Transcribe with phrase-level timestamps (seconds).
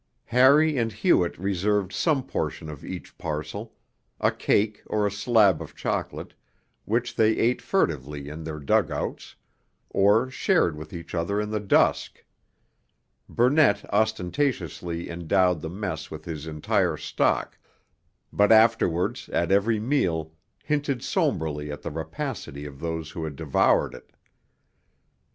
[0.33, 3.75] Harry and Hewett reserved some portion of each parcel,
[4.19, 6.33] a cake or a slab of chocolate,
[6.85, 9.35] which they ate furtively in their dug outs,
[9.91, 12.25] or shared with each other in the dusk;
[13.29, 17.59] Burnett ostentatiously endowed the mess with his entire stock,
[18.33, 20.31] but afterwards at every meal
[20.63, 24.09] hinted sombrely at the rapacity of those who had devoured it.